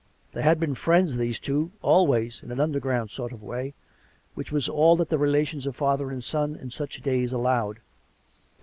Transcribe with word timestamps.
They 0.31 0.41
had 0.41 0.59
been 0.59 0.73
friends, 0.73 1.15
these 1.15 1.39
two, 1.39 1.73
always, 1.83 2.41
in 2.41 2.51
an 2.51 2.59
underground 2.59 3.11
sort 3.11 3.31
of 3.31 3.43
way, 3.43 3.75
which 4.33 4.51
was 4.51 4.67
all 4.67 4.95
that 4.95 5.09
the 5.09 5.19
relations 5.19 5.67
of 5.67 5.75
father 5.75 6.09
and 6.09 6.23
son 6.23 6.55
in 6.55 6.71
such 6.71 7.01
days 7.03 7.31
allowed. 7.31 7.81